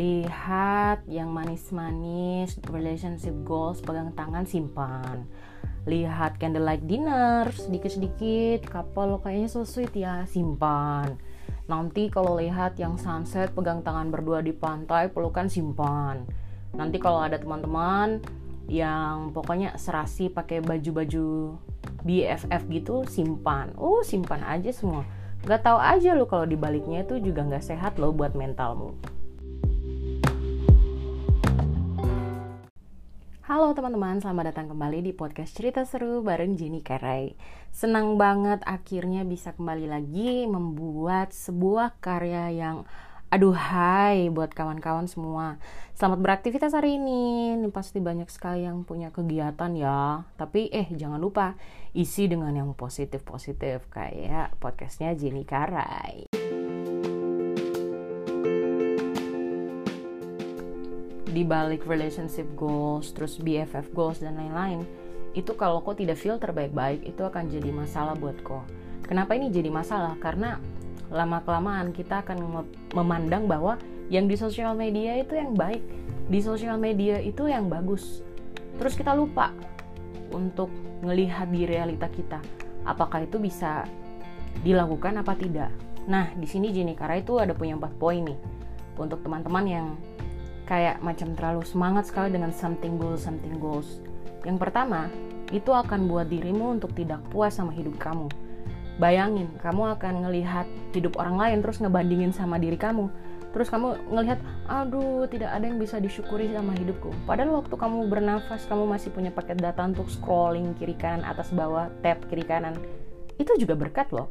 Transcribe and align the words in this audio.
lihat 0.00 1.04
yang 1.04 1.28
manis-manis 1.28 2.56
relationship 2.72 3.36
goals 3.44 3.84
pegang 3.84 4.16
tangan 4.16 4.48
simpan. 4.48 5.28
Lihat 5.84 6.40
candlelight 6.40 6.88
dinner 6.88 7.52
sedikit-sedikit 7.52 8.64
couple 8.64 9.20
kayaknya 9.20 9.52
so 9.52 9.68
sweet 9.68 9.92
ya 9.92 10.24
simpan. 10.24 11.20
Nanti 11.68 12.08
kalau 12.08 12.40
lihat 12.40 12.80
yang 12.80 12.96
sunset 12.96 13.52
pegang 13.52 13.84
tangan 13.84 14.08
berdua 14.08 14.40
di 14.40 14.56
pantai 14.56 15.12
pelukan 15.12 15.52
simpan. 15.52 16.24
Nanti 16.72 16.96
kalau 16.96 17.20
ada 17.20 17.36
teman-teman 17.36 18.24
yang 18.72 19.36
pokoknya 19.36 19.76
serasi 19.76 20.32
pakai 20.32 20.64
baju-baju 20.64 21.60
BFF 22.08 22.62
gitu 22.72 23.04
simpan. 23.04 23.76
Oh 23.76 24.00
simpan 24.00 24.40
aja 24.48 24.72
semua. 24.72 25.04
Gak 25.44 25.60
tahu 25.64 25.76
aja 25.76 26.16
lo 26.16 26.24
kalau 26.24 26.48
dibaliknya 26.48 27.04
itu 27.04 27.20
juga 27.20 27.44
nggak 27.44 27.64
sehat 27.64 27.96
lo 27.96 28.12
buat 28.12 28.36
mentalmu 28.36 29.09
Halo 33.50 33.74
teman-teman, 33.74 34.22
selamat 34.22 34.54
datang 34.54 34.70
kembali 34.70 35.02
di 35.02 35.10
podcast 35.10 35.58
cerita 35.58 35.82
seru 35.82 36.22
bareng 36.22 36.54
Jenny 36.54 36.86
Karai. 36.86 37.34
Senang 37.74 38.14
banget 38.14 38.62
akhirnya 38.62 39.26
bisa 39.26 39.50
kembali 39.58 39.90
lagi 39.90 40.46
membuat 40.46 41.34
sebuah 41.34 41.98
karya 41.98 42.54
yang 42.54 42.86
aduh 43.26 43.58
hai 43.58 44.30
buat 44.30 44.54
kawan-kawan 44.54 45.10
semua. 45.10 45.58
Selamat 45.98 46.22
beraktivitas 46.22 46.78
hari 46.78 47.02
ini. 47.02 47.58
Ini 47.58 47.74
pasti 47.74 47.98
banyak 47.98 48.30
sekali 48.30 48.70
yang 48.70 48.86
punya 48.86 49.10
kegiatan 49.10 49.74
ya. 49.74 50.22
Tapi 50.38 50.70
eh 50.70 50.86
jangan 50.86 51.18
lupa 51.18 51.58
isi 51.90 52.30
dengan 52.30 52.54
yang 52.54 52.70
positif-positif 52.78 53.90
kayak 53.90 54.62
podcastnya 54.62 55.10
Jenny 55.18 55.42
Karai. 55.42 56.39
Di 61.30 61.46
balik 61.46 61.86
relationship 61.86 62.46
goals, 62.58 63.14
terus 63.14 63.38
BFF 63.38 63.94
goals 63.94 64.18
dan 64.18 64.36
lain-lain, 64.36 64.82
itu 65.32 65.54
kalau 65.54 65.80
kok 65.80 66.02
tidak 66.02 66.18
filter 66.18 66.50
baik-baik 66.50 67.06
itu 67.06 67.22
akan 67.22 67.46
jadi 67.46 67.70
masalah 67.70 68.18
buat 68.18 68.36
kok. 68.42 68.66
Kenapa 69.06 69.38
ini 69.38 69.50
jadi 69.50 69.70
masalah? 69.70 70.18
Karena 70.18 70.58
lama 71.10 71.42
kelamaan 71.42 71.90
kita 71.90 72.22
akan 72.22 72.66
memandang 72.94 73.50
bahwa 73.50 73.78
yang 74.10 74.26
di 74.26 74.34
sosial 74.38 74.74
media 74.74 75.18
itu 75.18 75.38
yang 75.38 75.54
baik, 75.54 75.82
di 76.26 76.38
sosial 76.42 76.78
media 76.78 77.18
itu 77.22 77.46
yang 77.46 77.70
bagus. 77.70 78.22
Terus 78.78 78.94
kita 78.98 79.14
lupa 79.14 79.54
untuk 80.30 80.70
melihat 81.02 81.50
di 81.50 81.66
realita 81.66 82.06
kita, 82.06 82.38
apakah 82.86 83.26
itu 83.26 83.38
bisa 83.38 83.86
dilakukan 84.62 85.22
apa 85.22 85.34
tidak. 85.38 85.70
Nah, 86.10 86.30
di 86.34 86.46
sini 86.46 86.74
Jenny 86.74 86.98
Kara 86.98 87.18
itu 87.18 87.38
ada 87.38 87.54
punya 87.54 87.78
empat 87.78 87.94
poin 87.98 88.22
nih 88.22 88.38
untuk 88.98 89.22
teman-teman 89.22 89.64
yang 89.66 89.86
kayak 90.70 91.02
macam 91.02 91.34
terlalu 91.34 91.66
semangat 91.66 92.06
sekali 92.06 92.30
dengan 92.30 92.54
something 92.54 92.94
goals, 92.94 93.26
something 93.26 93.58
goals. 93.58 93.98
Yang 94.46 94.62
pertama, 94.62 95.10
itu 95.50 95.74
akan 95.74 96.06
buat 96.06 96.30
dirimu 96.30 96.78
untuk 96.78 96.94
tidak 96.94 97.18
puas 97.34 97.58
sama 97.58 97.74
hidup 97.74 97.98
kamu. 97.98 98.30
Bayangin, 99.02 99.50
kamu 99.58 99.98
akan 99.98 100.22
ngelihat 100.22 100.70
hidup 100.94 101.18
orang 101.18 101.34
lain 101.34 101.58
terus 101.58 101.82
ngebandingin 101.82 102.30
sama 102.30 102.62
diri 102.62 102.78
kamu. 102.78 103.10
Terus 103.50 103.66
kamu 103.66 104.14
ngelihat, 104.14 104.38
aduh 104.70 105.26
tidak 105.26 105.50
ada 105.50 105.66
yang 105.66 105.82
bisa 105.82 105.98
disyukuri 105.98 106.54
sama 106.54 106.70
hidupku. 106.78 107.10
Padahal 107.26 107.66
waktu 107.66 107.74
kamu 107.74 108.06
bernafas, 108.06 108.62
kamu 108.70 108.86
masih 108.86 109.10
punya 109.10 109.34
paket 109.34 109.58
data 109.58 109.82
untuk 109.82 110.06
scrolling 110.06 110.78
kiri 110.78 110.94
kanan, 110.94 111.26
atas 111.26 111.50
bawah, 111.50 111.90
tab 111.98 112.22
kiri 112.30 112.46
kanan. 112.46 112.78
Itu 113.42 113.58
juga 113.58 113.74
berkat 113.74 114.14
loh. 114.14 114.30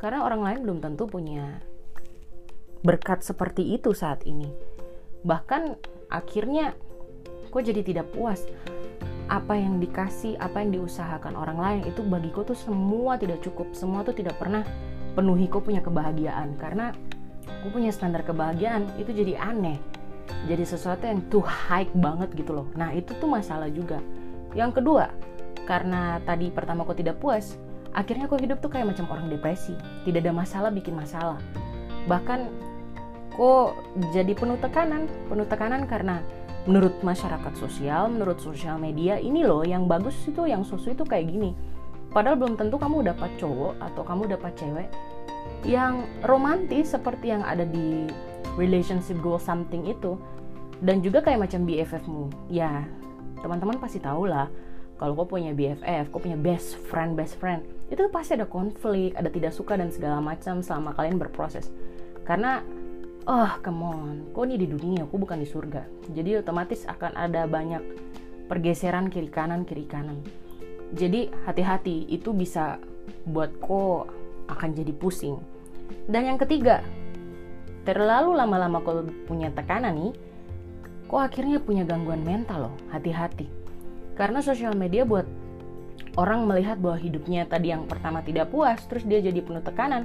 Karena 0.00 0.24
orang 0.24 0.40
lain 0.40 0.58
belum 0.64 0.78
tentu 0.80 1.04
punya 1.04 1.60
berkat 2.80 3.20
seperti 3.20 3.74
itu 3.74 3.90
saat 3.90 4.22
ini 4.24 4.67
bahkan 5.22 5.78
akhirnya 6.12 6.74
gue 7.48 7.62
jadi 7.62 7.80
tidak 7.82 8.06
puas. 8.12 8.44
Apa 9.28 9.60
yang 9.60 9.76
dikasih 9.76 10.40
apa 10.40 10.64
yang 10.64 10.72
diusahakan 10.72 11.36
orang 11.36 11.58
lain 11.60 11.80
itu 11.84 12.00
bagiku 12.00 12.48
tuh 12.48 12.56
semua 12.56 13.20
tidak 13.20 13.44
cukup. 13.44 13.76
Semua 13.76 14.00
tuh 14.00 14.16
tidak 14.16 14.40
pernah 14.40 14.64
penuhi 15.12 15.48
gue 15.48 15.60
punya 15.60 15.84
kebahagiaan. 15.84 16.56
Karena 16.56 16.96
gue 17.44 17.70
punya 17.72 17.92
standar 17.92 18.24
kebahagiaan 18.24 18.88
itu 18.96 19.12
jadi 19.12 19.36
aneh. 19.36 19.76
Jadi 20.48 20.64
sesuatu 20.64 21.04
yang 21.04 21.24
tuh 21.28 21.44
high 21.44 21.88
banget 21.92 22.32
gitu 22.36 22.56
loh. 22.56 22.66
Nah 22.76 22.92
itu 22.96 23.12
tuh 23.16 23.28
masalah 23.28 23.68
juga. 23.68 24.00
Yang 24.56 24.80
kedua 24.80 25.12
karena 25.68 26.16
tadi 26.24 26.48
pertama 26.48 26.88
gue 26.88 26.96
tidak 26.96 27.20
puas 27.20 27.60
akhirnya 27.92 28.24
gue 28.24 28.40
hidup 28.40 28.64
tuh 28.64 28.72
kayak 28.72 28.88
macam 28.94 29.08
orang 29.12 29.28
depresi. 29.28 29.76
Tidak 30.04 30.20
ada 30.24 30.32
masalah 30.32 30.70
bikin 30.72 30.96
masalah. 30.96 31.40
Bahkan 32.08 32.67
kok 33.38 33.78
jadi 34.10 34.34
penuh 34.34 34.58
tekanan. 34.58 35.06
Penuh 35.30 35.46
tekanan 35.46 35.86
karena 35.86 36.18
menurut 36.66 37.00
masyarakat 37.00 37.54
sosial 37.56 38.12
menurut 38.12 38.42
sosial 38.42 38.76
media 38.76 39.16
ini 39.16 39.40
loh 39.40 39.64
yang 39.64 39.88
bagus 39.88 40.12
itu 40.28 40.44
yang 40.44 40.66
susu 40.66 40.92
itu 40.92 41.06
kayak 41.06 41.30
gini. 41.30 41.54
Padahal 42.10 42.34
belum 42.34 42.58
tentu 42.58 42.76
kamu 42.76 43.06
dapat 43.06 43.30
cowok 43.38 43.78
atau 43.78 44.02
kamu 44.02 44.34
dapat 44.34 44.52
cewek 44.58 44.88
yang 45.62 46.04
romantis 46.26 46.92
seperti 46.92 47.30
yang 47.30 47.46
ada 47.46 47.62
di 47.62 48.10
relationship 48.58 49.16
goal 49.22 49.38
something 49.38 49.86
itu. 49.86 50.18
Dan 50.78 51.02
juga 51.02 51.22
kayak 51.22 51.46
macam 51.46 51.66
BFF-mu 51.66 52.50
ya 52.50 52.86
teman-teman 53.38 53.78
pasti 53.78 54.02
tahu 54.02 54.30
lah 54.30 54.50
kalau 54.98 55.14
kau 55.14 55.38
punya 55.38 55.54
BFF, 55.54 56.10
kau 56.10 56.18
punya 56.18 56.34
best 56.34 56.74
friend, 56.90 57.14
best 57.14 57.38
friend, 57.38 57.62
itu 57.86 58.02
pasti 58.10 58.34
ada 58.34 58.50
konflik, 58.50 59.14
ada 59.14 59.30
tidak 59.30 59.54
suka 59.54 59.78
dan 59.78 59.94
segala 59.94 60.18
macam 60.18 60.58
selama 60.58 60.90
kalian 60.98 61.22
berproses. 61.22 61.70
Karena 62.26 62.66
oh 63.28 63.52
come 63.60 63.84
on. 63.84 64.16
Kok 64.32 64.42
ini 64.48 64.56
di 64.56 64.66
dunia? 64.66 65.04
Aku 65.04 65.20
bukan 65.20 65.38
di 65.38 65.46
surga. 65.46 65.84
Jadi 66.10 66.40
otomatis 66.40 66.88
akan 66.88 67.12
ada 67.14 67.44
banyak 67.44 67.84
pergeseran 68.48 69.12
kiri 69.12 69.28
kanan 69.28 69.68
kiri 69.68 69.84
kanan. 69.84 70.24
Jadi 70.96 71.28
hati-hati. 71.44 72.08
Itu 72.08 72.32
bisa 72.32 72.80
buat 73.28 73.52
kok 73.60 74.08
akan 74.48 74.68
jadi 74.72 74.92
pusing. 74.96 75.36
Dan 76.08 76.24
yang 76.24 76.40
ketiga 76.40 76.80
terlalu 77.84 78.36
lama-lama 78.36 78.84
kau 78.84 79.00
punya 79.24 79.48
tekanan 79.48 79.96
nih 79.96 80.12
kok 81.08 81.24
akhirnya 81.24 81.56
punya 81.60 81.84
gangguan 81.84 82.24
mental 82.24 82.72
loh. 82.72 82.74
Hati-hati. 82.88 83.44
Karena 84.16 84.40
sosial 84.40 84.72
media 84.74 85.04
buat 85.04 85.28
orang 86.18 86.48
melihat 86.48 86.80
bahwa 86.82 86.98
hidupnya 86.98 87.46
tadi 87.46 87.70
yang 87.70 87.86
pertama 87.86 88.24
tidak 88.26 88.50
puas 88.50 88.82
terus 88.90 89.06
dia 89.06 89.22
jadi 89.22 89.38
penuh 89.38 89.62
tekanan 89.62 90.02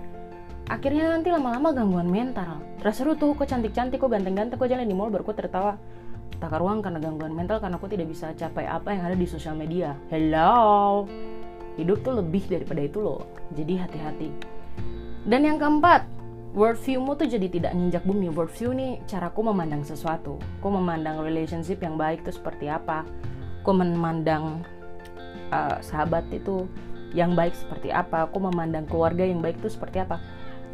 akhirnya 0.72 1.12
nanti 1.12 1.28
lama-lama 1.28 1.75
gangguan 1.75 2.07
mental. 2.07 2.63
Terus 2.79 2.96
seru 2.96 3.13
tuh 3.19 3.35
kok 3.35 3.47
cantik-cantik 3.47 4.00
kok 4.00 4.12
ganteng-ganteng 4.12 4.56
kok 4.56 4.69
jalan 4.69 4.88
di 4.88 4.96
mall 4.96 5.12
baru 5.12 5.28
kok 5.28 5.40
tertawa. 5.44 5.75
Tak 6.40 6.59
ruang 6.59 6.84
karena 6.84 7.00
gangguan 7.00 7.31
mental 7.35 7.63
karena 7.63 7.79
aku 7.79 7.88
tidak 7.88 8.12
bisa 8.12 8.35
capai 8.35 8.68
apa 8.68 8.91
yang 8.91 9.03
ada 9.07 9.16
di 9.16 9.28
sosial 9.28 9.56
media. 9.56 9.96
Hello? 10.12 11.07
Hidup 11.79 12.03
tuh 12.03 12.19
lebih 12.19 12.47
daripada 12.47 12.84
itu 12.84 13.00
loh. 13.00 13.23
Jadi 13.56 13.79
hati-hati. 13.79 14.29
Dan 15.23 15.47
yang 15.47 15.56
keempat 15.56 16.03
worldviewmu 16.52 17.16
tuh 17.16 17.28
jadi 17.31 17.47
tidak 17.47 17.72
nginjak 17.75 18.03
bumi. 18.03 18.28
Worldview 18.31 18.75
nih 18.75 18.91
caraku 19.07 19.40
memandang 19.44 19.88
sesuatu. 19.88 20.35
Aku 20.59 20.68
memandang 20.68 21.23
relationship 21.23 21.79
yang 21.79 21.96
baik 21.96 22.28
tuh 22.28 22.35
seperti 22.35 22.68
apa. 22.68 23.07
Aku 23.63 23.72
memandang 23.72 24.68
uh, 25.47 25.79
sahabat 25.79 26.28
itu 26.35 26.68
yang 27.16 27.40
baik 27.40 27.56
seperti 27.56 27.88
apa. 27.96 28.28
Aku 28.28 28.44
memandang 28.44 28.84
keluarga 28.84 29.23
yang 29.23 29.40
baik 29.40 29.63
itu 29.63 29.72
seperti 29.72 30.03
apa 30.03 30.19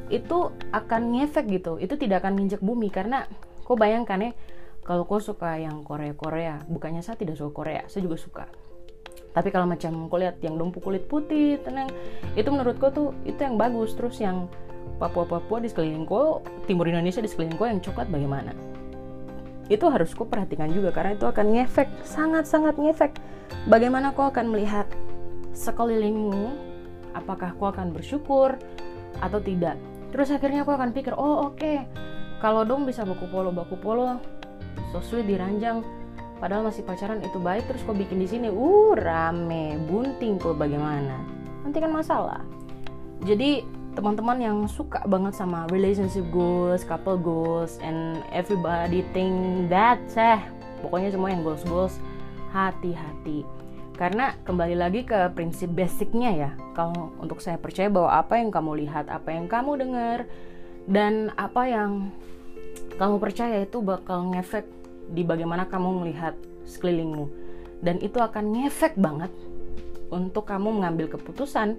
itu 0.09 0.53
akan 0.73 1.01
ngefek 1.15 1.45
gitu. 1.49 1.77
Itu 1.77 1.95
tidak 1.95 2.25
akan 2.25 2.37
nginjek 2.37 2.61
bumi. 2.61 2.89
Karena 2.89 3.25
kok 3.63 3.77
bayangkan 3.77 4.29
ya 4.29 4.31
kalau 4.81 5.05
kau 5.05 5.21
suka 5.21 5.61
yang 5.61 5.85
Korea 5.85 6.17
Korea 6.17 6.55
bukannya 6.65 7.05
saya 7.05 7.13
tidak 7.13 7.37
suka 7.37 7.53
Korea 7.53 7.85
saya 7.85 8.01
juga 8.09 8.17
suka. 8.17 8.45
Tapi 9.29 9.53
kalau 9.53 9.69
macam 9.69 10.09
kau 10.09 10.17
lihat 10.17 10.41
yang 10.41 10.57
dompu 10.57 10.81
kulit 10.81 11.05
putih 11.05 11.61
tenang 11.61 11.93
itu 12.33 12.49
menurut 12.49 12.81
kau 12.81 12.89
tuh 12.89 13.13
itu 13.23 13.37
yang 13.37 13.55
bagus. 13.61 13.93
Terus 13.93 14.17
yang 14.17 14.49
Papua 14.97 15.29
Papua 15.29 15.61
di 15.61 15.69
sekeliling 15.69 16.09
kau 16.09 16.41
Timur 16.65 16.89
Indonesia 16.89 17.21
di 17.21 17.29
sekeliling 17.29 17.55
kau 17.55 17.69
yang 17.69 17.77
coklat 17.77 18.09
bagaimana? 18.09 18.51
Itu 19.69 19.85
harus 19.93 20.17
kau 20.17 20.25
perhatikan 20.25 20.73
juga 20.73 20.89
karena 20.89 21.13
itu 21.13 21.29
akan 21.29 21.45
ngefek 21.53 21.87
sangat 22.01 22.49
sangat 22.49 22.73
ngefek. 22.81 23.13
Bagaimana 23.69 24.17
kau 24.17 24.25
akan 24.25 24.49
melihat 24.49 24.89
sekelilingmu 25.53 26.49
apakah 27.13 27.53
kau 27.57 27.69
akan 27.69 27.93
bersyukur 27.93 28.57
atau 29.21 29.39
tidak 29.41 29.77
terus 30.09 30.29
akhirnya 30.33 30.65
aku 30.65 30.73
akan 30.73 30.89
pikir 30.91 31.13
oh 31.13 31.49
oke. 31.51 31.57
Okay. 31.57 31.85
kalau 32.39 32.63
dong 32.63 32.87
bisa 32.87 33.03
baku 33.03 33.27
polo 33.27 33.51
baku 33.51 33.75
polo. 33.75 34.19
Sweet 34.95 35.27
diranjang. 35.27 35.83
Padahal 36.39 36.71
masih 36.71 36.87
pacaran 36.87 37.19
itu 37.19 37.35
baik. 37.35 37.67
Terus 37.67 37.83
kok 37.83 37.99
bikin 37.99 38.23
di 38.23 38.27
sini 38.31 38.47
uh 38.47 38.95
rame. 38.95 39.75
Bunting 39.85 40.39
kok 40.39 40.55
bagaimana? 40.55 41.19
Nanti 41.67 41.77
kan 41.83 41.91
masalah. 41.91 42.41
Jadi 43.27 43.67
teman-teman 43.91 44.39
yang 44.39 44.57
suka 44.71 45.03
banget 45.03 45.35
sama 45.35 45.67
relationship 45.67 46.23
goals, 46.31 46.87
couple 46.87 47.19
goals, 47.19 47.75
and 47.83 48.23
everybody 48.31 49.03
think 49.11 49.67
that, 49.67 49.99
eh, 50.15 50.39
pokoknya 50.79 51.11
semua 51.11 51.35
yang 51.35 51.43
goals 51.43 51.67
goals, 51.67 51.99
hati-hati 52.55 53.43
karena 53.99 54.31
kembali 54.47 54.79
lagi 54.79 55.03
ke 55.03 55.27
prinsip 55.35 55.75
basicnya 55.75 56.31
ya. 56.31 56.51
Kalau 56.71 57.11
untuk 57.19 57.43
saya 57.43 57.59
percaya 57.59 57.91
bahwa 57.91 58.15
apa 58.15 58.39
yang 58.39 58.47
kamu 58.47 58.87
lihat 58.87 59.11
apa 59.11 59.35
yang 59.35 59.51
kamu 59.51 59.75
dengar 59.75 60.23
dan 60.87 61.35
apa 61.35 61.67
yang 61.67 62.07
kamu 62.95 63.19
percaya 63.19 63.59
itu 63.59 63.83
bakal 63.83 64.31
ngefek 64.31 64.63
di 65.11 65.27
bagaimana 65.27 65.67
kamu 65.67 65.99
melihat 65.99 66.31
sekelilingmu. 66.63 67.27
Dan 67.83 67.99
itu 67.99 68.23
akan 68.23 68.55
ngefek 68.55 68.95
banget 68.95 69.35
untuk 70.07 70.47
kamu 70.47 70.79
mengambil 70.79 71.11
keputusan 71.19 71.75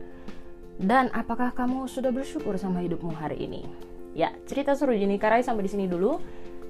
dan 0.76 1.08
apakah 1.16 1.56
kamu 1.56 1.88
sudah 1.88 2.12
bersyukur 2.12 2.52
sama 2.60 2.84
hidupmu 2.84 3.16
hari 3.16 3.48
ini. 3.48 3.64
Ya 4.12 4.36
cerita 4.44 4.76
seru 4.76 4.92
Jenny 4.92 5.16
Karai 5.16 5.40
sampai 5.40 5.64
di 5.64 5.72
sini 5.72 5.88
dulu 5.88 6.20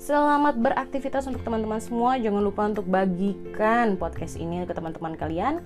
Selamat 0.00 0.56
beraktivitas 0.56 1.28
untuk 1.28 1.44
teman-teman 1.44 1.76
semua. 1.76 2.16
Jangan 2.16 2.40
lupa 2.40 2.64
untuk 2.64 2.88
bagikan 2.88 4.00
podcast 4.00 4.40
ini 4.40 4.64
ke 4.64 4.72
teman-teman 4.72 5.12
kalian, 5.12 5.60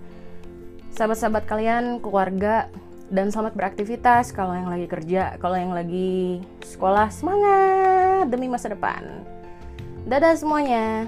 sahabat-sahabat 0.90 1.46
kalian, 1.46 2.02
keluarga, 2.02 2.66
dan 3.14 3.30
selamat 3.30 3.54
beraktivitas 3.54 4.34
kalau 4.34 4.58
yang 4.58 4.66
lagi 4.66 4.90
kerja, 4.90 5.38
kalau 5.38 5.54
yang 5.54 5.70
lagi 5.70 6.42
sekolah 6.66 7.14
semangat 7.14 8.26
demi 8.26 8.50
masa 8.50 8.74
depan. 8.74 9.06
Dadah 10.02 10.34
semuanya. 10.34 11.06